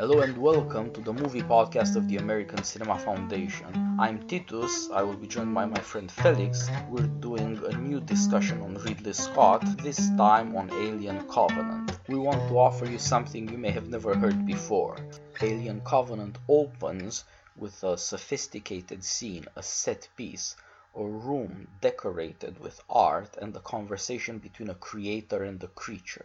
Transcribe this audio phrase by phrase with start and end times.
[0.00, 3.98] Hello and welcome to the movie podcast of the American Cinema Foundation.
[3.98, 6.70] I'm Titus, I will be joined by my friend Felix.
[6.88, 11.98] We're doing a new discussion on Ridley Scott, this time on Alien Covenant.
[12.08, 14.96] We want to offer you something you may have never heard before.
[15.42, 17.24] Alien Covenant opens
[17.54, 20.56] with a sophisticated scene, a set piece,
[20.96, 26.24] a room decorated with art and the conversation between a creator and a creature.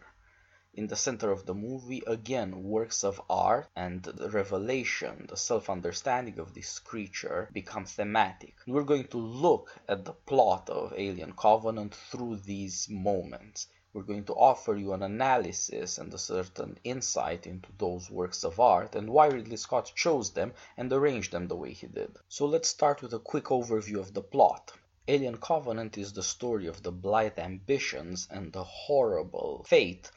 [0.78, 5.70] In the center of the movie, again, works of art and the revelation, the self
[5.70, 8.56] understanding of this creature become thematic.
[8.68, 13.68] We're going to look at the plot of Alien Covenant through these moments.
[13.94, 18.60] We're going to offer you an analysis and a certain insight into those works of
[18.60, 22.18] art and why Ridley Scott chose them and arranged them the way he did.
[22.28, 24.74] So let's start with a quick overview of the plot.
[25.08, 30.12] Alien Covenant is the story of the blithe ambitions and the horrible fate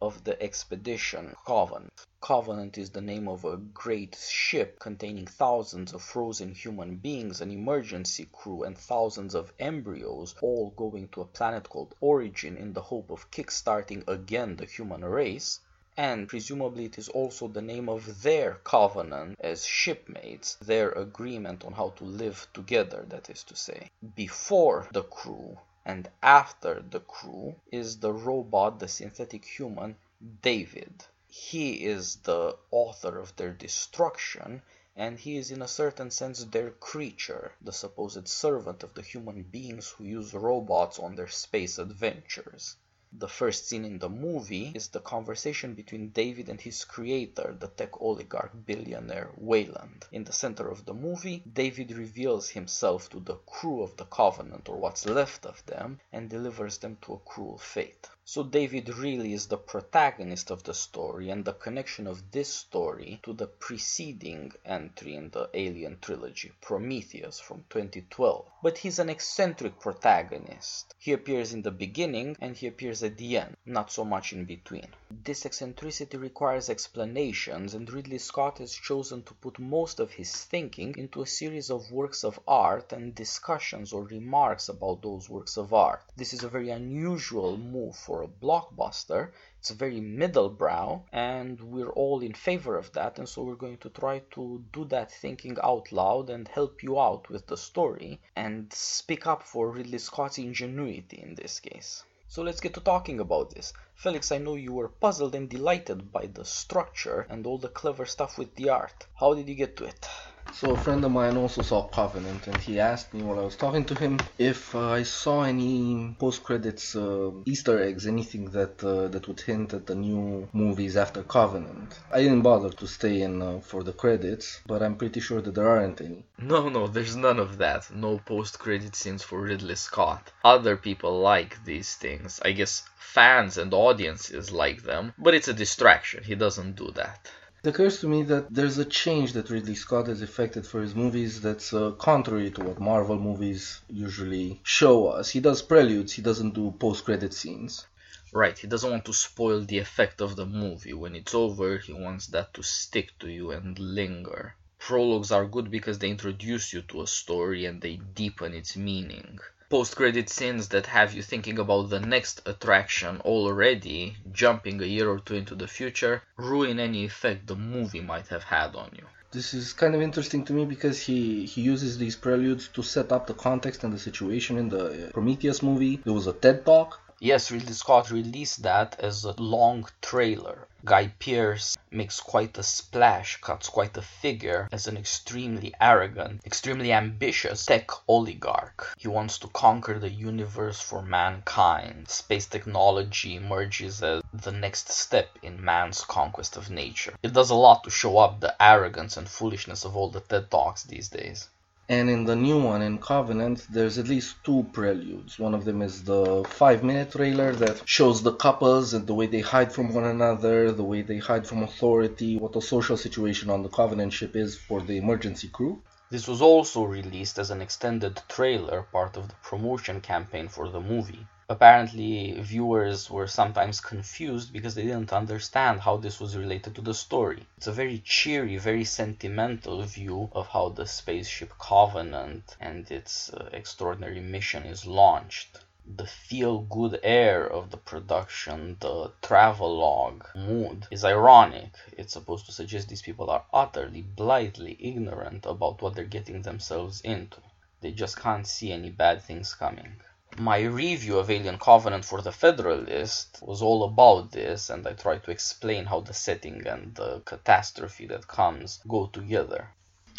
[0.00, 2.06] of the expedition Covenant.
[2.20, 7.50] Covenant is the name of a great ship containing thousands of frozen human beings, an
[7.50, 12.82] emergency crew, and thousands of embryos, all going to a planet called Origin in the
[12.82, 15.60] hope of kickstarting again the human race.
[15.96, 21.72] And presumably it is also the name of their covenant as shipmates, their agreement on
[21.72, 23.90] how to live together, that is to say.
[24.14, 29.96] Before the crew and after the crew is the robot, the synthetic human,
[30.42, 31.02] David.
[31.26, 34.60] He is the author of their destruction,
[34.94, 39.44] and he is in a certain sense their creature, the supposed servant of the human
[39.44, 42.76] beings who use robots on their space adventures.
[43.10, 47.68] The first scene in the movie is the conversation between David and his creator, the
[47.68, 50.04] tech oligarch billionaire Weyland.
[50.12, 54.68] In the center of the movie, David reveals himself to the crew of the Covenant,
[54.68, 58.10] or what's left of them, and delivers them to a cruel fate.
[58.30, 63.20] So David really is the protagonist of the story and the connection of this story
[63.22, 68.44] to the preceding entry in the Alien trilogy, Prometheus from 2012.
[68.62, 70.94] But he's an eccentric protagonist.
[70.98, 74.44] He appears in the beginning and he appears at the end, not so much in
[74.44, 74.88] between.
[75.10, 80.94] This eccentricity requires explanations and Ridley Scott has chosen to put most of his thinking
[80.98, 85.72] into a series of works of art and discussions or remarks about those works of
[85.72, 86.02] art.
[86.14, 89.32] This is a very unusual move for a blockbuster.
[89.58, 93.18] It's very middle brow, and we're all in favor of that.
[93.18, 97.00] And so we're going to try to do that thinking out loud and help you
[97.00, 102.04] out with the story and speak up for Ridley Scott's ingenuity in this case.
[102.30, 103.72] So let's get to talking about this.
[103.94, 108.04] Felix, I know you were puzzled and delighted by the structure and all the clever
[108.04, 109.06] stuff with the art.
[109.18, 110.08] How did you get to it?
[110.52, 113.54] So a friend of mine also saw Covenant, and he asked me while I was
[113.54, 119.06] talking to him if uh, I saw any post-credits uh, Easter eggs, anything that uh,
[119.08, 122.00] that would hint at the new movies after Covenant.
[122.10, 125.54] I didn't bother to stay in uh, for the credits, but I'm pretty sure that
[125.54, 126.24] there aren't any.
[126.38, 127.94] No, no, there's none of that.
[127.94, 130.32] No post-credit scenes for Ridley Scott.
[130.44, 132.40] Other people like these things.
[132.44, 136.24] I guess fans and audiences like them, but it's a distraction.
[136.24, 137.30] He doesn't do that.
[137.64, 140.94] It occurs to me that there's a change that Ridley Scott has effected for his
[140.94, 145.30] movies that's uh, contrary to what Marvel movies usually show us.
[145.30, 147.86] He does preludes, he doesn't do post credit scenes.
[148.32, 150.92] Right, he doesn't want to spoil the effect of the movie.
[150.92, 154.54] When it's over, he wants that to stick to you and linger.
[154.78, 159.40] Prologues are good because they introduce you to a story and they deepen its meaning
[159.70, 165.08] post credit scenes that have you thinking about the next attraction already, jumping a year
[165.10, 169.04] or two into the future, ruin any effect the movie might have had on you.
[169.30, 173.12] This is kind of interesting to me because he, he uses these preludes to set
[173.12, 176.00] up the context and the situation in the uh, Prometheus movie.
[176.02, 180.68] There was a TED talk Yes, Ridley Scott released that as a long trailer.
[180.84, 186.92] Guy Pearce makes quite a splash, cuts quite a figure as an extremely arrogant, extremely
[186.92, 188.94] ambitious tech oligarch.
[188.96, 192.08] He wants to conquer the universe for mankind.
[192.08, 197.14] Space technology emerges as the next step in man's conquest of nature.
[197.24, 200.52] It does a lot to show up the arrogance and foolishness of all the TED
[200.52, 201.48] Talks these days.
[201.90, 205.38] And in the new one, in Covenant, there's at least two preludes.
[205.38, 209.26] One of them is the five minute trailer that shows the couples and the way
[209.26, 213.48] they hide from one another, the way they hide from authority, what the social situation
[213.48, 215.80] on the Covenant ship is for the emergency crew.
[216.10, 220.80] This was also released as an extended trailer, part of the promotion campaign for the
[220.80, 226.82] movie apparently viewers were sometimes confused because they didn't understand how this was related to
[226.82, 227.46] the story.
[227.56, 233.48] It's a very cheery, very sentimental view of how the spaceship Covenant and its uh,
[233.52, 235.60] extraordinary mission is launched.
[235.86, 241.72] the feel good air of the production, the travelogue mood is ironic.
[241.96, 247.00] It's supposed to suggest these people are utterly, blithely ignorant about what they're getting themselves
[247.00, 247.40] into.
[247.80, 250.00] They just can't see any bad things coming.
[250.40, 255.24] My review of Alien Covenant for the Federalist was all about this, and I tried
[255.24, 259.70] to explain how the setting and the catastrophe that comes go together.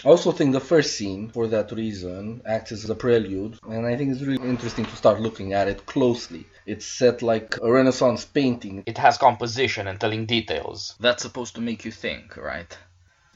[0.04, 3.96] I also think the first scene, for that reason, acts as a prelude, and I
[3.96, 6.46] think it's really interesting to start looking at it closely.
[6.66, 8.84] It's set like a Renaissance painting.
[8.86, 10.96] It has composition and telling details.
[11.00, 12.78] That's supposed to make you think, right?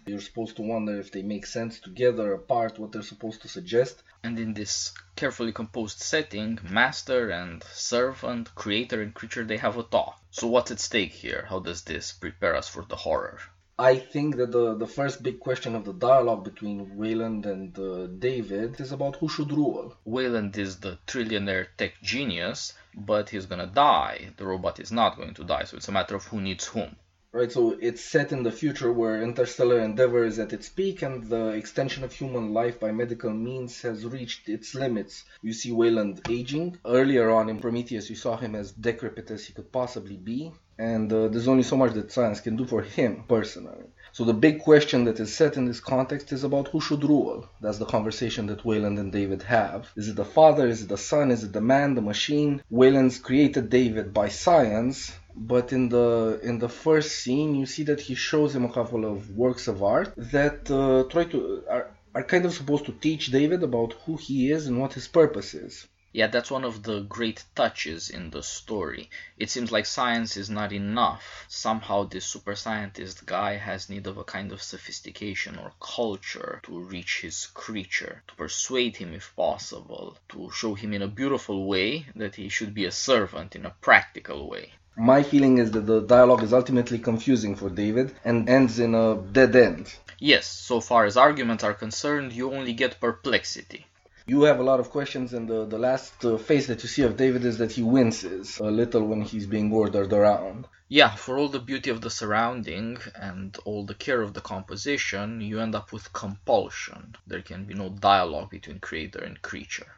[0.05, 4.03] You're supposed to wonder if they make sense together, apart, what they're supposed to suggest.
[4.25, 9.83] And in this carefully composed setting, master and servant, creator and creature, they have a
[9.83, 10.17] talk.
[10.31, 11.45] So what's at stake here?
[11.49, 13.39] How does this prepare us for the horror?
[13.77, 18.07] I think that the, the first big question of the dialogue between Weyland and uh,
[18.07, 19.97] David is about who should rule.
[20.05, 24.29] Weyland is the trillionaire tech genius, but he's gonna die.
[24.37, 26.95] The robot is not going to die, so it's a matter of who needs whom.
[27.35, 31.23] Right, so it's set in the future where interstellar endeavor is at its peak and
[31.23, 35.23] the extension of human life by medical means has reached its limits.
[35.41, 36.77] You see Weyland aging.
[36.85, 41.13] Earlier on in Prometheus, you saw him as decrepit as he could possibly be and
[41.13, 43.85] uh, there's only so much that science can do for him personally.
[44.11, 47.47] So the big question that is set in this context is about who should rule.
[47.61, 49.89] That's the conversation that Weyland and David have.
[49.95, 50.67] Is it the father?
[50.67, 51.31] Is it the son?
[51.31, 51.95] Is it the man?
[51.95, 52.63] The machine?
[52.69, 58.01] Weyland's created David by science, but in the in the first scene, you see that
[58.01, 62.23] he shows him a couple of works of art that uh, try to are, are
[62.23, 65.87] kind of supposed to teach David about who he is and what his purpose is.
[66.15, 69.09] Yeah, that's one of the great touches in the story.
[69.35, 71.45] It seems like science is not enough.
[71.47, 76.79] Somehow this super scientist guy has need of a kind of sophistication or culture to
[76.79, 82.05] reach his creature, to persuade him if possible, to show him in a beautiful way
[82.15, 84.73] that he should be a servant in a practical way.
[84.95, 89.15] My feeling is that the dialogue is ultimately confusing for David and ends in a
[89.15, 89.91] dead end.
[90.19, 93.87] Yes, so far as arguments are concerned, you only get perplexity.
[94.27, 97.01] You have a lot of questions, and the, the last uh, face that you see
[97.01, 100.67] of David is that he winces a little when he's being ordered around.
[100.89, 105.41] Yeah, for all the beauty of the surrounding and all the care of the composition,
[105.41, 107.15] you end up with compulsion.
[107.25, 109.97] There can be no dialogue between creator and creature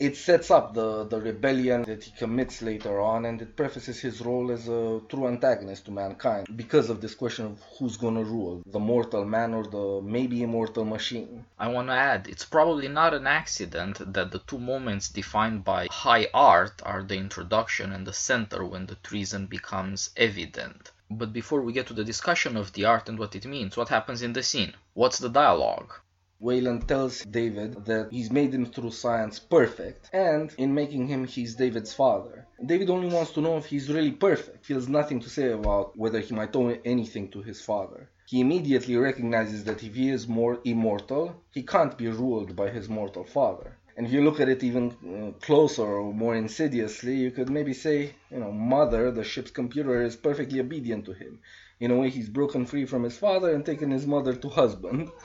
[0.00, 4.22] it sets up the, the rebellion that he commits later on and it prefaces his
[4.22, 8.62] role as a true antagonist to mankind because of this question of who's gonna rule
[8.64, 11.44] the mortal man or the maybe immortal machine.
[11.58, 15.88] I want to add it's probably not an accident that the two moments defined by
[15.90, 20.92] high art are the introduction and the center when the treason becomes evident.
[21.10, 23.90] But before we get to the discussion of the art and what it means what
[23.90, 24.72] happens in the scene?
[24.94, 25.92] What's the dialogue
[26.42, 31.54] Weyland tells David that he's made him through science perfect, and in making him, he's
[31.54, 32.46] David's father.
[32.64, 36.18] David only wants to know if he's really perfect, feels nothing to say about whether
[36.18, 38.08] he might owe anything to his father.
[38.24, 42.88] He immediately recognizes that if he is more immortal, he can't be ruled by his
[42.88, 43.76] mortal father.
[43.98, 47.74] And if you look at it even uh, closer or more insidiously, you could maybe
[47.74, 51.40] say, you know, Mother, the ship's computer, is perfectly obedient to him.
[51.80, 55.10] In a way, he's broken free from his father and taken his mother to husband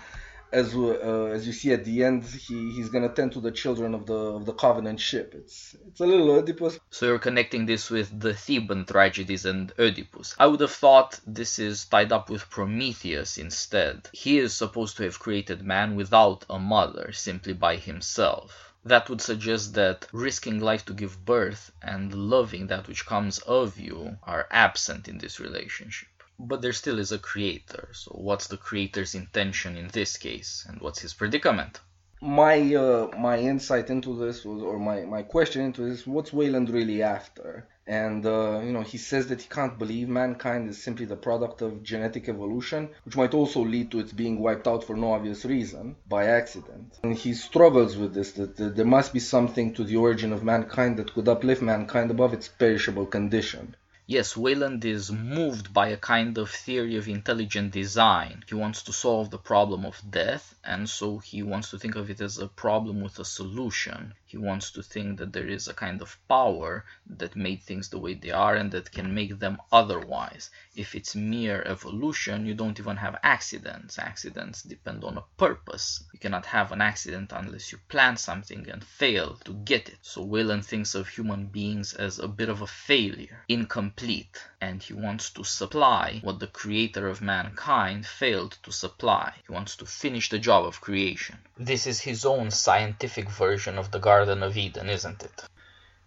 [0.56, 3.94] as uh, as you see at the end, he, he's gonna tend to the children
[3.94, 5.34] of the of the Covenant ship.
[5.36, 6.80] It's it's a little Oedipus.
[6.90, 10.34] So you're connecting this with the Theban tragedies and Oedipus.
[10.40, 14.10] I would have thought this is tied up with Prometheus instead.
[14.14, 18.74] He is supposed to have created man without a mother, simply by himself.
[18.86, 23.78] That would suggest that risking life to give birth and loving that which comes of
[23.78, 27.90] you are absent in this relationship but there still is a creator.
[27.94, 31.80] So what's the creator's intention in this case, and what's his predicament?
[32.22, 36.70] My uh, my insight into this was, or my, my question into this, what's Weyland
[36.70, 37.68] really after?
[37.88, 41.62] And uh, you know, he says that he can't believe mankind is simply the product
[41.62, 45.46] of genetic evolution, which might also lead to its being wiped out for no obvious
[45.46, 46.98] reason by accident.
[47.04, 50.44] And he struggles with this that, that there must be something to the origin of
[50.44, 53.76] mankind that could uplift mankind above its perishable condition.
[54.08, 58.44] Yes, Weyland is moved by a kind of theory of intelligent design.
[58.48, 62.12] He wants to solve the problem of death, and so he wants to think of
[62.12, 64.14] it as a problem with a solution.
[64.36, 68.00] He wants to think that there is a kind of power that made things the
[68.00, 70.50] way they are and that can make them otherwise.
[70.76, 73.98] If it's mere evolution, you don't even have accidents.
[73.98, 76.04] Accidents depend on a purpose.
[76.12, 80.00] You cannot have an accident unless you plan something and fail to get it.
[80.02, 84.82] So Weyland thinks of human beings as a bit of a failure, incomplete complete, and
[84.82, 89.32] he wants to supply what the creator of mankind failed to supply.
[89.46, 91.38] He wants to finish the job of creation.
[91.56, 95.44] This is his own scientific version of the Garden of Eden, isn't it?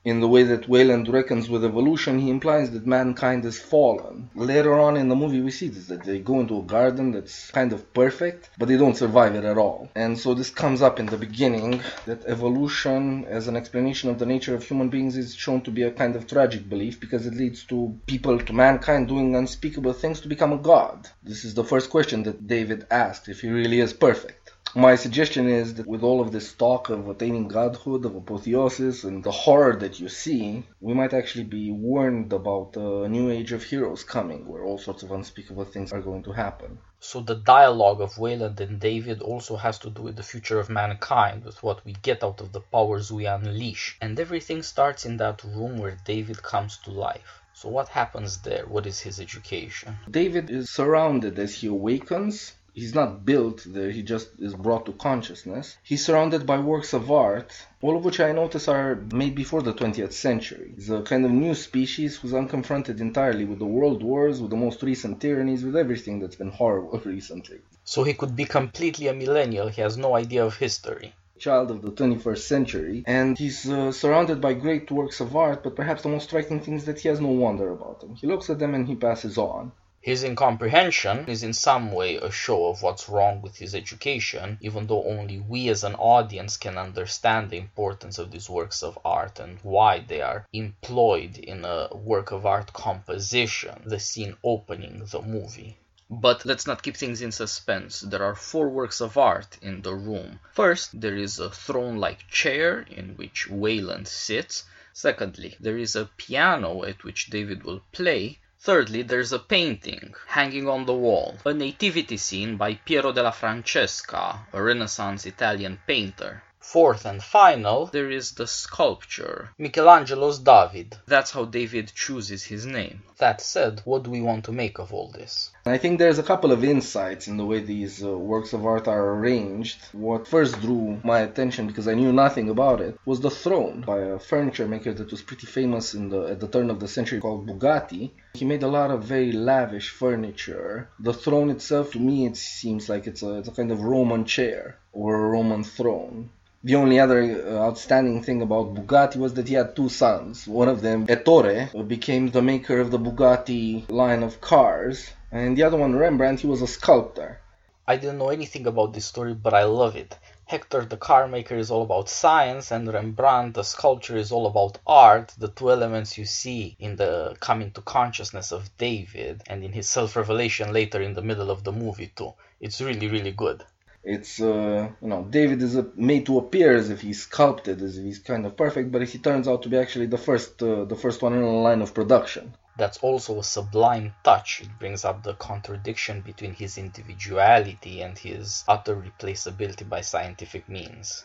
[0.05, 4.31] In the way that Weyland reckons with evolution, he implies that mankind has fallen.
[4.37, 7.51] Later on in the movie, we see this that they go into a garden that's
[7.51, 9.91] kind of perfect, but they don't survive it at all.
[9.97, 14.27] And so this comes up in the beginning that evolution, as an explanation of the
[14.27, 17.35] nature of human beings, is shown to be a kind of tragic belief because it
[17.35, 21.09] leads to people, to mankind, doing unspeakable things to become a god.
[21.25, 24.48] This is the first question that David asked if he really is perfect.
[24.75, 29.25] My suggestion is that with all of this talk of attaining godhood, of apotheosis, and
[29.25, 33.63] the horror that you see, we might actually be warned about a new age of
[33.63, 36.79] heroes coming, where all sorts of unspeakable things are going to happen.
[37.01, 40.69] So the dialogue of Weyland and David also has to do with the future of
[40.69, 43.97] mankind, with what we get out of the powers we unleash.
[44.03, 47.41] And everything starts in that room where David comes to life.
[47.55, 48.67] So what happens there?
[48.67, 49.97] What is his education?
[50.11, 54.93] David is surrounded as he awakens he's not built there, he just is brought to
[54.93, 55.77] consciousness.
[55.83, 57.51] He's surrounded by works of art,
[57.83, 60.73] all of which I notice are made before the 20th century.
[60.75, 64.57] He's a kind of new species who's unconfronted entirely with the world wars, with the
[64.57, 67.59] most recent tyrannies, with everything that's been horrible recently.
[67.85, 71.83] So he could be completely a millennial, he has no idea of history child of
[71.83, 76.09] the 21st century, and he's uh, surrounded by great works of art, but perhaps the
[76.09, 78.17] most striking thing is that he has no wonder about them.
[78.17, 79.71] He looks at them and he passes on.
[80.01, 84.87] His incomprehension is in some way a show of what's wrong with his education, even
[84.87, 89.41] though only we as an audience can understand the importance of these works of art
[89.41, 95.21] and why they are employed in a work of art composition, the scene opening the
[95.21, 95.77] movie.
[96.11, 98.01] But let's not keep things in suspense.
[98.01, 100.41] There are four works of art in the room.
[100.53, 104.65] First, there is a throne like chair in which Weyland sits.
[104.95, 108.39] Secondly, there is a piano at which David will play.
[108.61, 114.47] Thirdly, there's a painting hanging on the wall, a nativity scene by Piero della Francesca,
[114.53, 116.43] a Renaissance Italian painter.
[116.59, 120.99] Fourth and final, there is the sculpture, Michelangelo's David.
[121.07, 123.05] That's how David chooses his name.
[123.19, 125.53] That said, what do we want to make of all this?
[125.71, 128.87] I think there's a couple of insights in the way these uh, works of art
[128.87, 129.79] are arranged.
[129.93, 133.99] What first drew my attention, because I knew nothing about it, was the throne by
[133.99, 137.21] a furniture maker that was pretty famous in the at the turn of the century
[137.21, 138.11] called Bugatti.
[138.35, 140.89] He made a lot of very lavish furniture.
[141.01, 144.25] The throne itself, to me, it seems like it's a, it's a kind of Roman
[144.25, 146.31] chair or a Roman throne.
[146.65, 150.47] The only other uh, outstanding thing about Bugatti was that he had two sons.
[150.49, 155.63] One of them, Ettore, became the maker of the Bugatti line of cars, and the
[155.63, 157.41] other one, Rembrandt, he was a sculptor.
[157.87, 160.19] I didn't know anything about this story, but I love it.
[160.45, 164.79] Hector the car maker is all about science, and Rembrandt the sculptor is all about
[164.87, 169.73] art, the two elements you see in the coming to consciousness of David and in
[169.73, 172.35] his self revelation later in the middle of the movie, too.
[172.61, 173.65] It's really, really good.
[174.05, 178.05] It's uh, you know David is made to appear as if he's sculpted, as if
[178.05, 180.97] he's kind of perfect, but he turns out to be actually the first uh, the
[180.97, 182.55] first one in the line of production.
[182.79, 184.61] That's also a sublime touch.
[184.63, 191.25] It brings up the contradiction between his individuality and his utter replaceability by scientific means.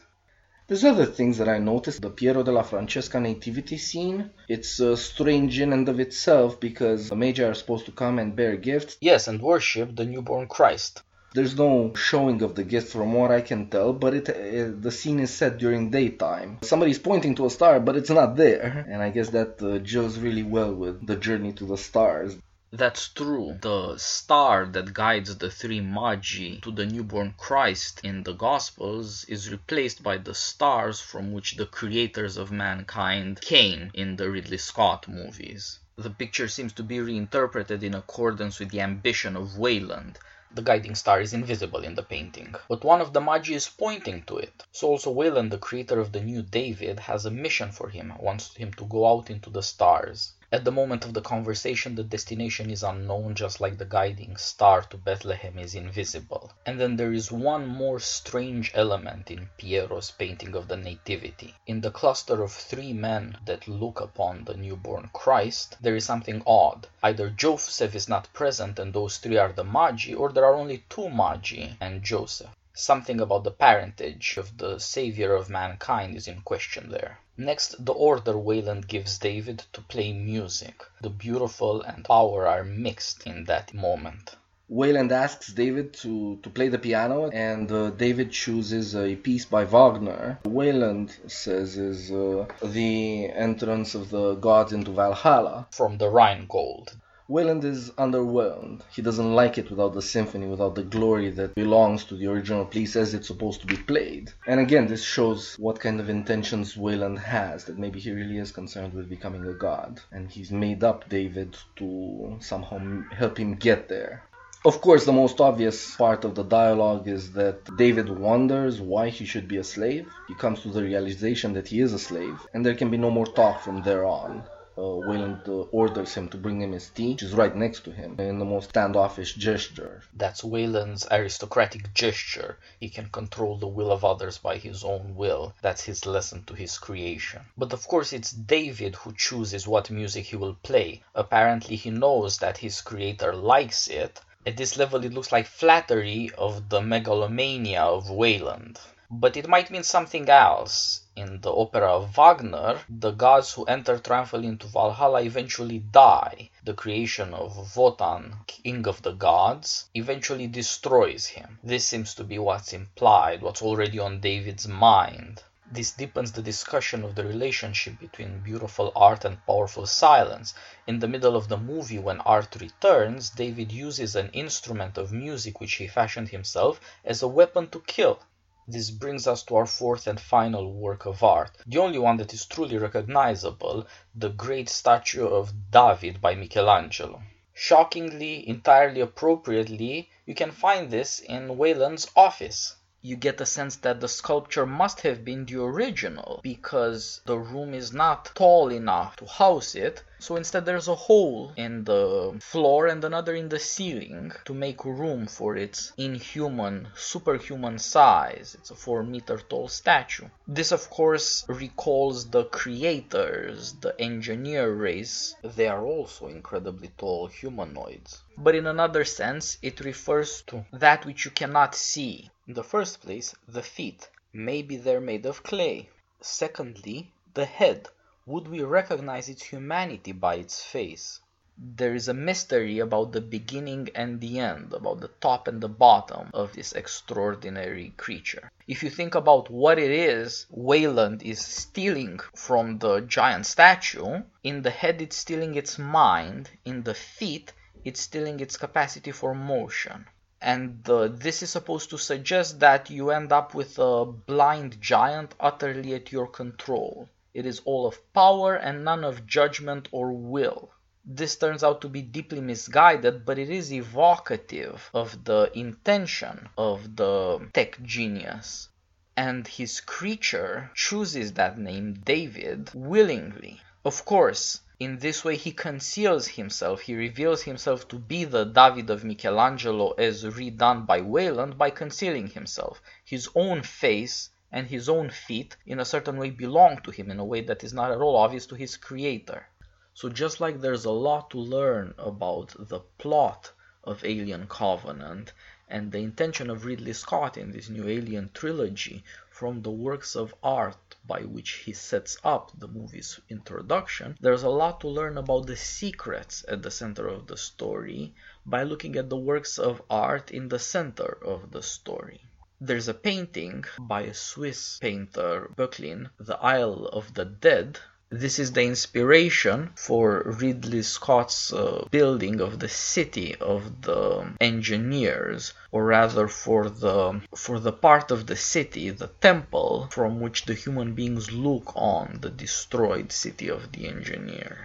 [0.67, 2.01] There's other things that I noticed.
[2.01, 4.31] The Piero della Francesca nativity scene.
[4.49, 8.35] It's uh, strange in and of itself because the Magi are supposed to come and
[8.35, 8.97] bear gifts.
[8.99, 11.03] Yes, and worship the newborn Christ.
[11.35, 15.19] There's no showing of the gift from what I can tell, but it, the scene
[15.19, 16.59] is set during daytime.
[16.61, 20.19] Somebody's pointing to a star, but it's not there, and I guess that uh, gels
[20.19, 22.37] really well with the journey to the stars.
[22.71, 23.57] That's true.
[23.61, 29.51] The star that guides the three Magi to the newborn Christ in the Gospels is
[29.51, 35.07] replaced by the stars from which the creators of mankind came in the Ridley Scott
[35.07, 35.79] movies.
[35.95, 40.19] The picture seems to be reinterpreted in accordance with the ambition of Weyland
[40.53, 44.21] the guiding star is invisible in the painting, but one of the Magi is pointing
[44.23, 44.63] to it.
[44.71, 48.55] So also Weyland, the creator of the new David, has a mission for him, wants
[48.55, 50.33] him to go out into the stars.
[50.53, 54.83] At the moment of the conversation, the destination is unknown, just like the guiding star
[54.83, 56.51] to Bethlehem is invisible.
[56.63, 61.55] And then there is one more strange element in Piero's painting of the Nativity.
[61.65, 66.43] In the cluster of three men that look upon the newborn Christ, there is something
[66.45, 66.85] odd.
[67.01, 70.83] Either Joseph is not present and those three are the Magi, or there are only
[70.87, 72.51] two Magi and Joseph.
[72.75, 77.19] Something about the parentage of the savior of mankind is in question there.
[77.37, 80.83] Next, the order Weyland gives David to play music.
[80.99, 84.35] The beautiful and power are mixed in that moment.
[84.69, 89.65] Weyland asks David to, to play the piano, and uh, David chooses a piece by
[89.65, 90.39] Wagner.
[90.43, 95.67] Weyland says is uh, the entrance of the gods into Valhalla.
[95.69, 96.95] From the Rhine Gold.
[97.33, 98.81] Weyland is underwhelmed.
[98.95, 102.63] He doesn't like it without the symphony, without the glory that belongs to the original
[102.63, 104.31] piece as it's supposed to be played.
[104.45, 108.51] And again, this shows what kind of intentions Weyland has, that maybe he really is
[108.51, 109.99] concerned with becoming a god.
[110.11, 114.21] And he's made up David to somehow help him get there.
[114.63, 119.25] Of course, the most obvious part of the dialogue is that David wonders why he
[119.25, 120.07] should be a slave.
[120.27, 123.09] He comes to the realization that he is a slave, and there can be no
[123.09, 124.43] more talk from there on.
[124.77, 128.19] Uh, Weyland orders him to bring him his tea, which is right next to him,
[128.19, 130.01] in the most standoffish gesture.
[130.13, 132.57] That's Weyland's aristocratic gesture.
[132.79, 135.53] He can control the will of others by his own will.
[135.61, 137.41] That's his lesson to his creation.
[137.57, 141.03] But of course, it's David who chooses what music he will play.
[141.13, 146.29] Apparently, he knows that his creator likes it, at this level, it looks like flattery
[146.37, 148.77] of the megalomania of Weyland.
[149.09, 151.02] But it might mean something else.
[151.15, 156.49] In the opera of Wagner, the gods who enter triumphantly into Valhalla eventually die.
[156.63, 161.59] The creation of Wotan, king of the gods, eventually destroys him.
[161.63, 165.43] This seems to be what's implied, what's already on David's mind.
[165.71, 170.53] This deepens the discussion of the relationship between beautiful art and powerful silence.
[170.87, 175.59] In the middle of the movie, when art returns, David uses an instrument of music
[175.59, 178.19] which he fashioned himself as a weapon to kill.
[178.67, 182.33] This brings us to our fourth and final work of art, the only one that
[182.33, 187.21] is truly recognizable, the great statue of David by Michelangelo.
[187.53, 193.99] Shockingly, entirely appropriately, you can find this in Weyland's office you get the sense that
[193.99, 199.25] the sculpture must have been the original because the room is not tall enough to
[199.25, 204.31] house it so instead there's a hole in the floor and another in the ceiling
[204.45, 208.55] to make room for its inhuman, superhuman size.
[208.57, 210.29] It's a 4 meter tall statue.
[210.47, 215.35] This of course recalls the creators, the engineer race.
[215.43, 218.23] They are also incredibly tall humanoids.
[218.37, 222.31] But in another sense, it refers to that which you cannot see.
[222.45, 224.09] In the first place, the feet.
[224.33, 225.89] Maybe they're made of clay.
[226.19, 227.87] Secondly, the head
[228.25, 231.21] would we recognize its humanity by its face?
[231.57, 235.69] There is a mystery about the beginning and the end, about the top and the
[235.69, 238.51] bottom of this extraordinary creature.
[238.67, 244.63] If you think about what it is Weyland is stealing from the giant statue, in
[244.63, 247.53] the head it's stealing its mind, in the feet
[247.85, 250.07] it's stealing its capacity for motion.
[250.43, 255.33] And uh, this is supposed to suggest that you end up with a blind giant
[255.39, 257.07] utterly at your control.
[257.33, 260.69] It is all of power and none of judgment or will.
[261.05, 266.97] This turns out to be deeply misguided, but it is evocative of the intention of
[266.97, 268.67] the tech genius.
[269.15, 273.61] And his creature chooses that name, David, willingly.
[273.85, 278.89] Of course, in this way he conceals himself, he reveals himself to be the David
[278.89, 282.81] of Michelangelo as redone by Weyland by concealing himself.
[283.05, 287.19] His own face and his own feet in a certain way belong to him in
[287.19, 289.47] a way that is not at all obvious to his creator.
[289.93, 293.51] So just like there's a lot to learn about the plot
[293.85, 295.31] of Alien Covenant
[295.69, 300.31] and the intention of Ridley Scott in this new Alien trilogy from the works of
[300.43, 305.47] art by which he sets up the movie's introduction, there's a lot to learn about
[305.47, 308.13] the secrets at the center of the story
[308.45, 312.23] by looking at the works of art in the center of the story.
[312.61, 317.79] There's a painting by a Swiss painter, Böcklin, The Isle of the Dead.
[318.15, 325.53] This is the inspiration for Ridley Scott's uh, building of the city of the engineers,
[325.71, 330.53] or rather for the for the part of the city, the temple, from which the
[330.53, 334.59] human beings look on the destroyed city of the engineers.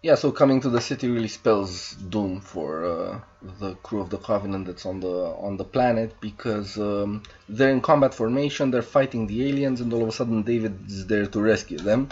[0.00, 3.20] Yeah, so coming to the city really spells doom for uh,
[3.58, 7.80] the crew of the Covenant that's on the on the planet because um, they're in
[7.80, 11.40] combat formation, they're fighting the aliens, and all of a sudden David is there to
[11.40, 12.10] rescue them,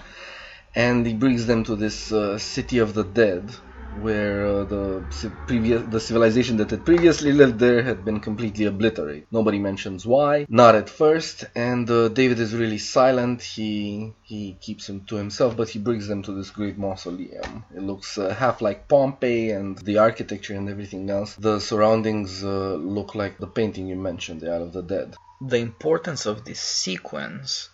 [0.75, 3.55] and he brings them to this uh, city of the dead,
[4.03, 5.05] where uh, the
[5.47, 9.27] previous the civilization that had previously lived there had been completely obliterated.
[9.31, 13.43] Nobody mentions why, not at first, and uh, David is really silent.
[13.43, 17.65] He he keeps him to himself, but he brings them to this great mausoleum.
[17.75, 21.35] It looks uh, half like Pompeii, and the architecture and everything else.
[21.37, 25.15] The surroundings uh, look like the painting you mentioned, the Isle of the Dead.
[25.41, 27.69] The importance of this sequence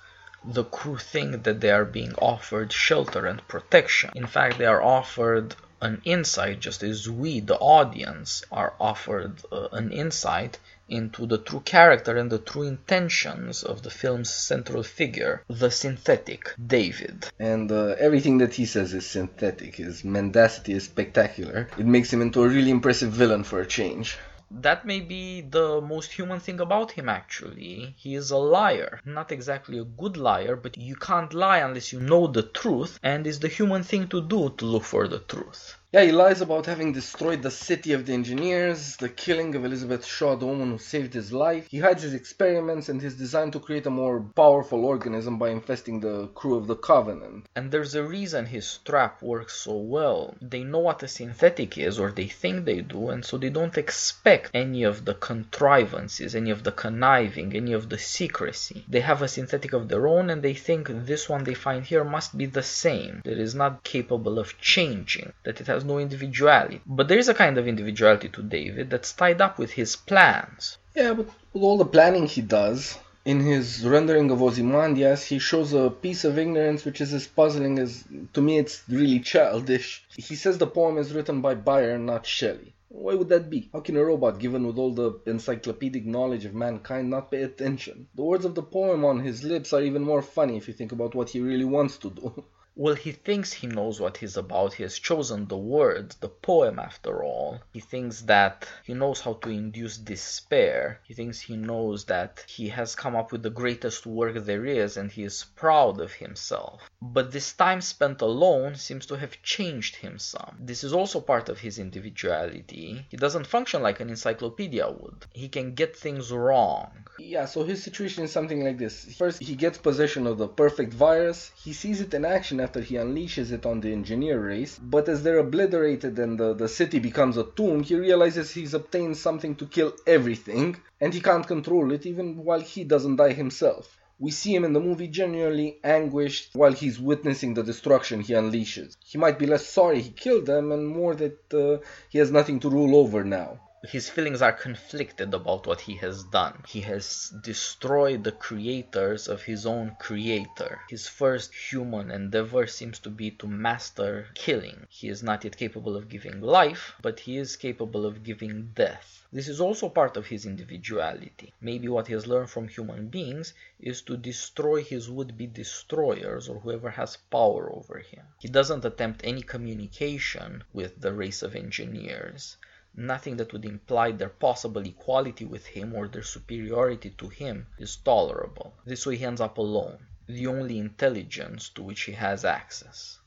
[0.45, 4.11] the crew think that they are being offered shelter and protection.
[4.17, 9.69] In fact, they are offered an insight, just as we, the audience, are offered uh,
[9.73, 15.43] an insight into the true character and the true intentions of the film's central figure,
[15.49, 17.29] the synthetic David.
[17.39, 19.77] And uh, everything that he says is synthetic.
[19.77, 21.69] His mendacity is spectacular.
[21.77, 24.17] It makes him into a really impressive villain for a change
[24.61, 27.95] that may be the most human thing about him actually.
[27.97, 29.01] He is a liar.
[29.05, 33.27] Not exactly a good liar, but you can't lie unless you know the truth, and
[33.27, 35.77] it's the human thing to do to look for the truth.
[35.95, 40.07] Yeah, he lies about having destroyed the city of the engineers, the killing of Elizabeth
[40.07, 41.67] Shaw, the woman who saved his life.
[41.71, 46.01] He hides his experiments and his design to create a more powerful organism by infesting
[46.01, 47.45] the crew of the Covenant.
[47.55, 50.35] And there's a reason his trap works so well.
[50.41, 53.77] They know what a synthetic is, or they think they do, and so they don't
[53.77, 58.87] expect any of the contrivances, any of the conniving, any of the secrecy.
[58.89, 62.03] They have a synthetic of their own, and they think this one they find here
[62.03, 65.99] must be the same, that is not capable of changing, that it has has no
[65.99, 66.81] individuality.
[66.87, 70.79] But there is a kind of individuality to David that's tied up with his plans.
[70.95, 75.73] Yeah, but with all the planning he does, in his rendering of Ozymandias, he shows
[75.73, 80.05] a piece of ignorance which is as puzzling as, to me, it's really childish.
[80.17, 82.75] He says the poem is written by Byron, not Shelley.
[82.89, 83.71] Why would that be?
[83.73, 88.07] How can a robot, given with all the encyclopedic knowledge of mankind, not pay attention?
[88.15, 90.93] The words of the poem on his lips are even more funny if you think
[90.93, 92.45] about what he really wants to do.
[92.75, 94.75] Well, he thinks he knows what he's about.
[94.75, 97.61] He has chosen the words, the poem after all.
[97.75, 101.01] He thinks that he knows how to induce despair.
[101.05, 104.97] He thinks he knows that he has come up with the greatest work there is
[104.97, 106.91] and he is proud of himself.
[107.03, 110.57] But this time spent alone seems to have changed him some.
[110.59, 113.05] This is also part of his individuality.
[113.11, 115.27] He doesn't function like an encyclopedia would.
[115.35, 117.02] He can get things wrong.
[117.19, 119.15] Yeah, so his situation is something like this.
[119.17, 121.51] First, he gets possession of the perfect virus.
[121.55, 125.23] He sees it in action after he unleashes it on the engineer race, but as
[125.23, 129.67] they're obliterated and the, the city becomes a tomb, he realizes he's obtained something to
[129.67, 133.99] kill everything, and he can't control it even while he doesn't die himself.
[134.19, 138.97] We see him in the movie genuinely anguished while he's witnessing the destruction he unleashes.
[139.05, 142.61] He might be less sorry he killed them and more that uh, he has nothing
[142.61, 146.63] to rule over now his feelings are conflicted about what he has done.
[146.69, 150.81] He has destroyed the creators of his own creator.
[150.89, 154.87] His first human endeavor seems to be to master killing.
[154.89, 159.27] He is not yet capable of giving life, but he is capable of giving death.
[159.33, 161.53] This is also part of his individuality.
[161.61, 166.61] Maybe what he has learned from human beings is to destroy his would-be destroyers or
[166.61, 168.25] whoever has power over him.
[168.39, 172.57] He doesn't attempt any communication with the race of engineers
[172.95, 177.97] nothing that would imply their possible equality with him or their superiority to him is
[177.97, 178.75] tolerable.
[178.85, 183.19] This way he ends up alone, the only intelligence to which he has access.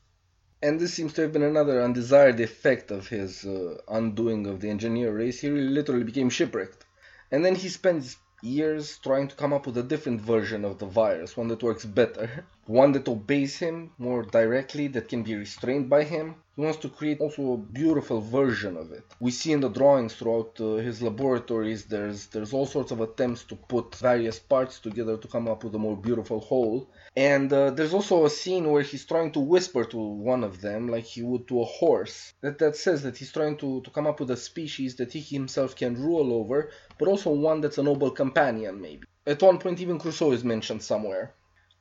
[0.62, 4.70] And this seems to have been another undesired effect of his uh, undoing of the
[4.70, 5.40] engineer race.
[5.40, 6.84] He really literally became shipwrecked.
[7.30, 10.86] And then he spends years trying to come up with a different version of the
[10.86, 15.90] virus, one that works better, one that obeys him more directly, that can be restrained
[15.90, 19.04] by him, he wants to create also a beautiful version of it.
[19.20, 23.44] We see in the drawings throughout uh, his laboratories there's there's all sorts of attempts
[23.50, 26.88] to put various parts together to come up with a more beautiful whole.
[27.14, 30.88] And uh, there's also a scene where he's trying to whisper to one of them
[30.88, 32.32] like he would to a horse.
[32.40, 35.20] That that says that he's trying to, to come up with a species that he
[35.20, 39.04] himself can rule over, but also one that's a noble companion maybe.
[39.26, 41.34] At one point even Crusoe is mentioned somewhere.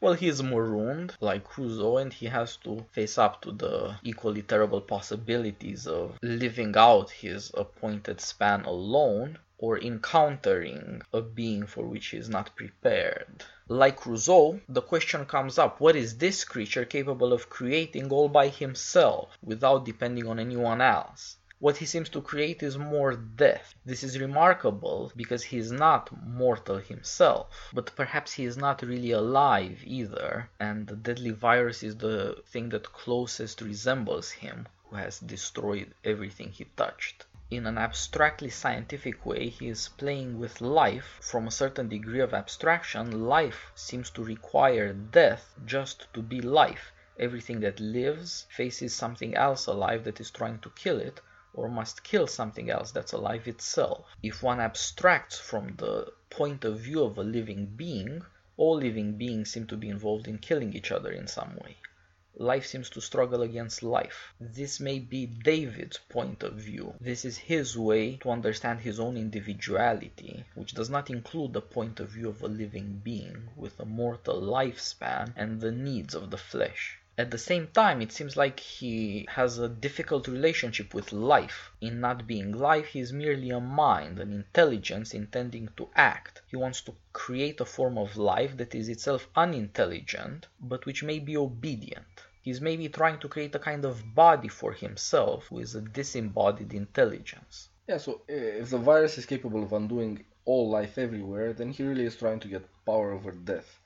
[0.05, 4.79] Well, he's marooned like Crusoe and he has to face up to the equally terrible
[4.79, 12.17] possibilities of living out his appointed span alone or encountering a being for which he
[12.17, 13.45] is not prepared.
[13.67, 18.49] Like Crusoe, the question comes up what is this creature capable of creating all by
[18.49, 21.37] himself without depending on anyone else?
[21.59, 23.73] What he seems to create is more death.
[23.85, 29.11] This is remarkable because he is not mortal himself, but perhaps he is not really
[29.11, 35.19] alive either, and the deadly virus is the thing that closest resembles him, who has
[35.19, 41.19] destroyed everything he touched in an abstractly scientific way, he is playing with life.
[41.21, 46.91] From a certain degree of abstraction, life seems to require death just to be life.
[47.19, 51.21] Everything that lives faces something else alive that is trying to kill it,
[51.55, 54.05] or must kill something else that's alive itself.
[54.21, 58.23] If one abstracts from the point of view of a living being,
[58.57, 61.77] all living beings seem to be involved in killing each other in some way.
[62.37, 64.33] Life seems to struggle against life.
[64.41, 66.93] This may be David's point of view.
[66.99, 72.01] This is his way to understand his own individuality, which does not include the point
[72.01, 76.37] of view of a living being with a mortal lifespan and the needs of the
[76.37, 76.99] flesh.
[77.17, 81.71] At the same time, it seems like he has a difficult relationship with life.
[81.79, 86.41] In not being life, he is merely a mind, an intelligence intending to act.
[86.47, 91.19] He wants to create a form of life that is itself unintelligent, but which may
[91.19, 92.05] be obedient.
[92.41, 97.69] He's maybe trying to create a kind of body for himself is a disembodied intelligence.
[97.87, 101.83] Yeah, so eh, if the virus is capable of undoing all life everywhere, then he
[101.83, 103.79] really is trying to get power over death.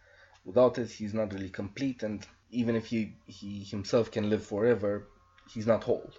[0.45, 5.07] Without it, he's not really complete, and even if he, he himself can live forever,
[5.53, 6.11] he's not whole.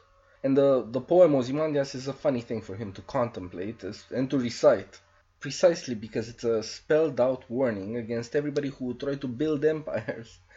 [0.42, 4.38] And the, the poem Ozymandias is a funny thing for him to contemplate and to
[4.38, 5.00] recite,
[5.38, 10.38] precisely because it's a spelled out warning against everybody who would try to build empires.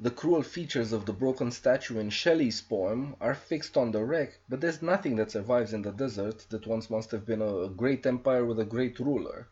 [0.00, 4.38] The cruel features of the broken statue in Shelley's poem are fixed on the wreck,
[4.48, 8.06] but there's nothing that survives in the desert that once must have been a great
[8.06, 9.48] empire with a great ruler.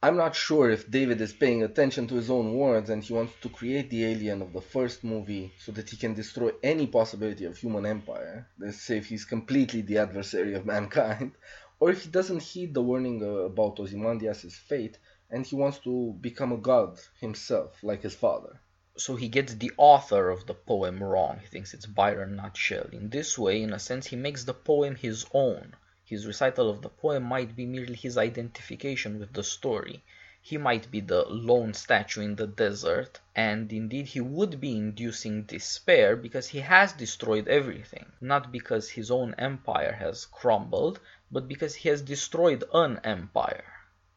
[0.00, 3.32] I'm not sure if David is paying attention to his own words and he wants
[3.40, 7.44] to create the alien of the first movie so that he can destroy any possibility
[7.44, 8.46] of human empire.
[8.60, 11.32] Let's say if he's completely the adversary of mankind,
[11.80, 14.98] or if he doesn't heed the warning uh, about Ozymandias' fate
[15.30, 18.60] and he wants to become a god himself, like his father.
[18.96, 21.40] So he gets the author of the poem wrong.
[21.40, 22.98] He thinks it's Byron, not Shelley.
[22.98, 25.74] In this way, in a sense, he makes the poem his own
[26.08, 30.02] his recital of the poem might be merely his identification with the story.
[30.40, 35.42] He might be the lone statue in the desert, and indeed he would be inducing
[35.42, 40.98] despair because he has destroyed everything, not because his own empire has crumbled,
[41.30, 43.70] but because he has destroyed an empire.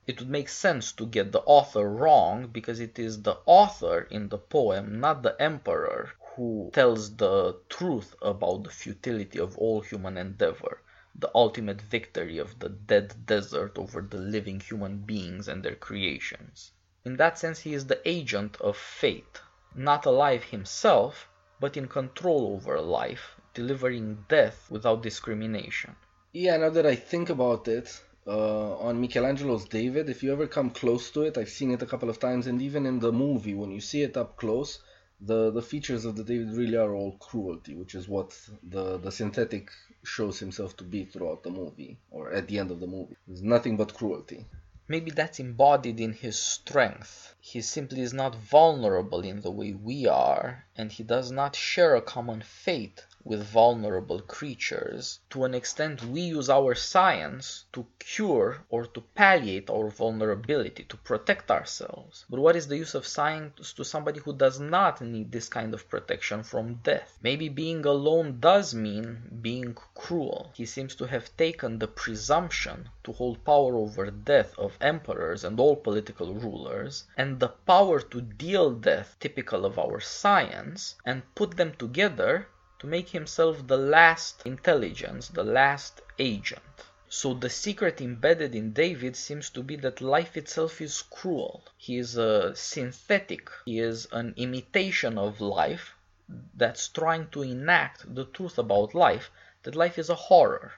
[0.08, 4.30] It would make sense to get the author wrong because it is the author in
[4.30, 10.18] the poem, not the emperor, who tells the truth about the futility of all human
[10.18, 10.80] endeavor
[11.16, 16.72] the ultimate victory of the dead desert over the living human beings and their creations.
[17.04, 19.42] In that sense, he is the agent of fate,
[19.76, 21.28] not alive himself,
[21.60, 25.96] but in control over life, delivering death without discrimination.
[26.32, 30.70] Yeah, now that I think about it, uh, on Michelangelo's David, if you ever come
[30.70, 33.56] close to it, I've seen it a couple of times, and even in the movie,
[33.56, 34.80] when you see it up close,
[35.24, 39.12] the the features of the David really are all cruelty, which is what the the
[39.12, 39.70] synthetic
[40.04, 43.16] shows himself to be throughout the movie or at the end of the movie.
[43.28, 44.48] There's nothing but cruelty.
[44.88, 47.36] Maybe that's embodied in his strength.
[47.40, 51.96] He simply is not vulnerable in the way we are, and he does not share
[51.96, 55.20] a common fate with vulnerable creatures.
[55.30, 60.98] To an extent, we use our science to cure or to palliate our vulnerability, to
[60.98, 62.26] protect ourselves.
[62.30, 65.74] But what is the use of science to somebody who does not need this kind
[65.74, 67.20] of protection from death?
[67.22, 70.52] Maybe being alone does mean being cruel.
[70.56, 75.60] He seems to have taken the presumption to hold power over death of emperors and
[75.60, 81.58] all political rulers, and the power to deal death typical of our science, and put
[81.58, 82.48] them together
[82.82, 86.64] to make himself the last intelligence, the last agent.
[87.10, 91.64] So the secret embedded in David seems to be that life itself is cruel.
[91.78, 95.94] He is a synthetic, he is an imitation of life
[96.56, 99.30] that's trying to enact the truth about life,
[99.62, 100.74] that life is a horror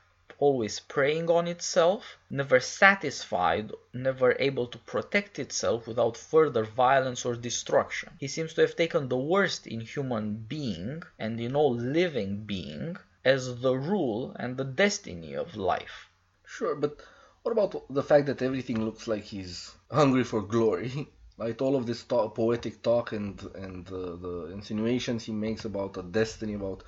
[0.45, 7.35] always preying on itself, never satisfied, never able to protect itself without further violence or
[7.35, 8.09] destruction.
[8.19, 10.25] He seems to have taken the worst in human
[10.55, 16.09] being and in all living being as the rule and the destiny of life.
[16.45, 17.01] Sure, but
[17.43, 20.91] what about the fact that everything looks like he's hungry for glory?
[21.37, 25.97] like all of this talk, poetic talk and and uh, the insinuations he makes about
[25.97, 26.83] a destiny, about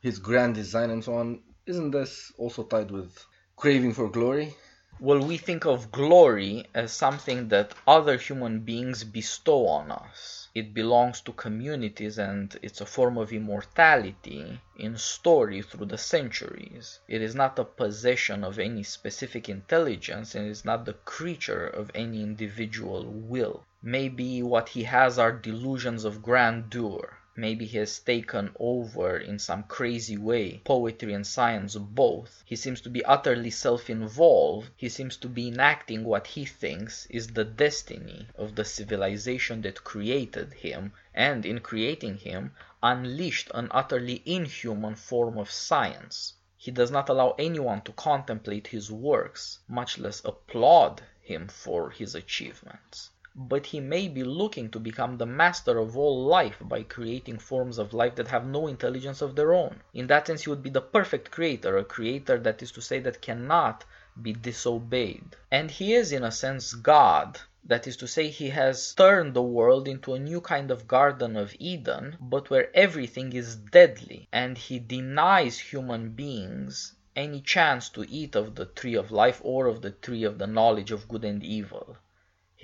[0.00, 3.24] his grand design and so on, isn't this also tied with
[3.56, 4.54] craving for glory?
[5.00, 10.48] Well, we think of glory as something that other human beings bestow on us.
[10.54, 17.00] It belongs to communities and it's a form of immortality in story through the centuries.
[17.08, 21.90] It is not a possession of any specific intelligence and is not the creature of
[21.94, 23.64] any individual will.
[23.82, 29.64] Maybe what he has are delusions of grandeur Maybe he has taken over in some
[29.64, 32.44] crazy way poetry and science both.
[32.46, 34.70] He seems to be utterly self involved.
[34.76, 39.82] He seems to be enacting what he thinks is the destiny of the civilization that
[39.82, 46.34] created him, and in creating him, unleashed an utterly inhuman form of science.
[46.56, 52.14] He does not allow anyone to contemplate his works, much less applaud him for his
[52.14, 57.38] achievements but he may be looking to become the master of all life by creating
[57.38, 59.82] forms of life that have no intelligence of their own.
[59.92, 63.00] In that sense, he would be the perfect creator, a creator that is to say
[63.00, 63.84] that cannot
[64.22, 65.36] be disobeyed.
[65.50, 69.42] And he is, in a sense, God, That is to say, he has turned the
[69.42, 74.58] world into a new kind of Garden of Eden, but where everything is deadly, and
[74.58, 79.80] he denies human beings any chance to eat of the tree of life or of
[79.80, 81.96] the tree of the knowledge of good and evil.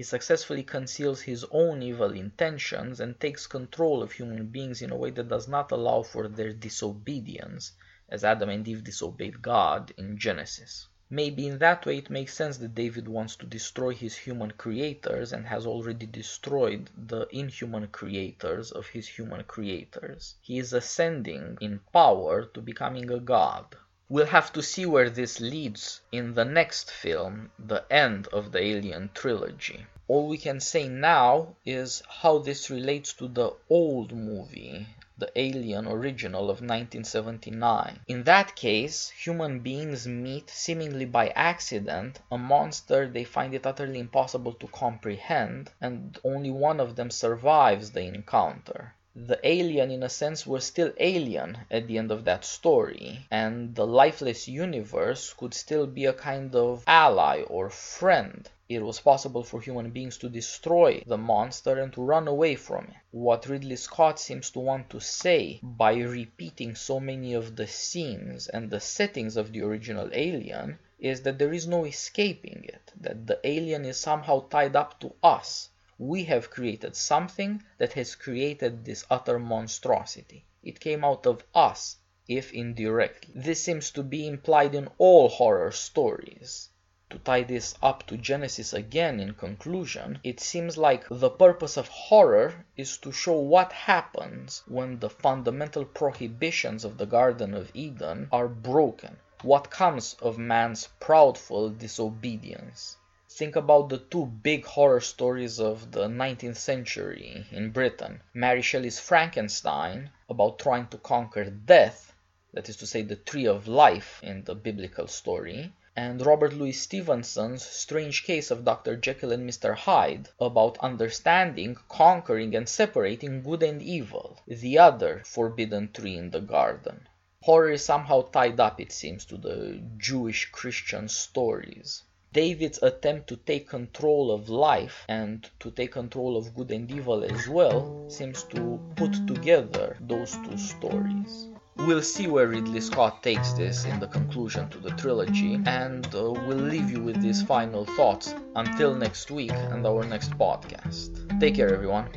[0.00, 4.96] He successfully conceals his own evil intentions and takes control of human beings in a
[4.96, 7.72] way that does not allow for their disobedience,
[8.08, 10.88] as Adam and Eve disobeyed God in Genesis.
[11.10, 15.34] Maybe in that way it makes sense that David wants to destroy his human creators
[15.34, 20.34] and has already destroyed the inhuman creators of his human creators.
[20.40, 23.76] He is ascending in power to becoming a god.
[24.12, 28.58] We'll have to see where this leads in the next film, the end of the
[28.60, 29.86] Alien trilogy.
[30.08, 35.86] All we can say now is how this relates to the old movie, the Alien
[35.86, 38.00] original of 1979.
[38.08, 44.00] In that case, human beings meet, seemingly by accident, a monster they find it utterly
[44.00, 50.08] impossible to comprehend, and only one of them survives the encounter the alien in a
[50.08, 55.52] sense was still alien at the end of that story and the lifeless universe could
[55.52, 60.28] still be a kind of ally or friend it was possible for human beings to
[60.28, 62.94] destroy the monster and to run away from it.
[63.10, 68.46] What Ridley Scott seems to want to say by repeating so many of the scenes
[68.46, 73.26] and the settings of the original Alien is that there is no escaping it, that
[73.26, 75.69] the alien is somehow tied up to us.
[76.02, 80.46] We have created something that has created this utter monstrosity.
[80.62, 83.34] It came out of us, if indirectly.
[83.36, 86.70] This seems to be implied in all horror stories
[87.10, 91.88] to tie this up to Genesis again in conclusion, it seems like the purpose of
[91.88, 98.28] horror is to show what happens when the fundamental prohibitions of the Garden of Eden
[98.30, 102.96] are broken, what comes of man's proudful disobedience.
[103.32, 108.22] Think about the two big horror stories of the 19th century in Britain.
[108.34, 112.12] Mary Shelley's Frankenstein, about trying to conquer death,
[112.52, 116.72] that is to say, the tree of life in the biblical story, and Robert Louis
[116.72, 118.96] Stevenson's strange case of Dr.
[118.96, 119.76] Jekyll and Mr.
[119.76, 126.40] Hyde about understanding, conquering, and separating good and evil, the other forbidden tree in the
[126.40, 127.08] garden.
[127.42, 132.02] Horror is somehow tied up, it seems, to the Jewish Christian stories.
[132.32, 137.24] David's attempt to take control of life and to take control of good and evil
[137.24, 141.48] as well seems to put together those two stories.
[141.76, 146.30] We'll see where Ridley Scott takes this in the conclusion to the trilogy, and uh,
[146.30, 151.40] we'll leave you with these final thoughts until next week and our next podcast.
[151.40, 152.08] Take care, everyone.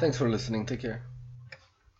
[0.00, 0.66] Thanks for listening.
[0.66, 1.15] Take care.